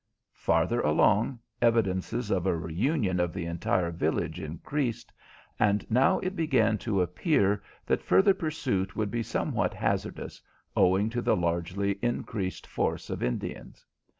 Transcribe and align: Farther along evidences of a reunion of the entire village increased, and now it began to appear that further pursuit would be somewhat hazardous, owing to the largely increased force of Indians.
Farther 0.33 0.81
along 0.81 1.37
evidences 1.61 2.31
of 2.31 2.47
a 2.47 2.57
reunion 2.57 3.19
of 3.19 3.33
the 3.33 3.45
entire 3.45 3.91
village 3.91 4.39
increased, 4.39 5.13
and 5.59 5.85
now 5.91 6.17
it 6.21 6.35
began 6.35 6.79
to 6.79 7.03
appear 7.03 7.61
that 7.85 8.01
further 8.01 8.33
pursuit 8.33 8.95
would 8.95 9.11
be 9.11 9.21
somewhat 9.21 9.75
hazardous, 9.75 10.41
owing 10.75 11.11
to 11.11 11.21
the 11.21 11.35
largely 11.37 11.99
increased 12.01 12.65
force 12.65 13.11
of 13.11 13.21
Indians. 13.21 13.85